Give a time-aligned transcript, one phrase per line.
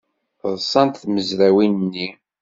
[0.53, 2.07] Ḍṣant tmezrawin-nni.